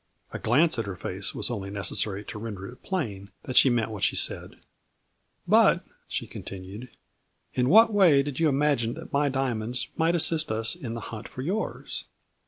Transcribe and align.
A 0.33 0.39
glance 0.39 0.79
at 0.79 0.87
her 0.87 0.95
face 0.95 1.35
was 1.35 1.51
only 1.51 1.69
necessary 1.69 2.25
to 2.25 2.39
render 2.39 2.67
it 2.67 2.81
plain 2.81 3.29
that 3.43 3.55
she 3.55 3.69
meant 3.69 3.91
what 3.91 4.01
she 4.01 4.15
said." 4.15 4.55
But," 5.57 5.85
she 6.07 6.25
continued," 6.25 6.89
in 7.53 7.69
what 7.69 7.93
way 7.93 8.23
did 8.23 8.39
you 8.39 8.49
imagine 8.49 8.95
that 8.95 9.13
my 9.13 9.29
diamonds 9.29 9.89
might 9.97 10.15
assist 10.15 10.51
us 10.51 10.73
in 10.73 10.93
12 10.93 10.95
178 10.95 10.95
A 10.95 11.29
FLURRY 11.29 11.47
IN 11.47 11.53
DIAMONDS. 11.53 12.05